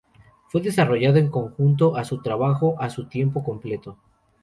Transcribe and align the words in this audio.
Fue 0.47 0.61
desarrollado 0.61 1.17
en 1.19 1.29
conjunto 1.29 1.95
a 1.95 2.03
su 2.05 2.23
trabajo 2.23 2.75
a 2.81 2.87
tiempo 3.07 3.43
completo. 3.43 3.99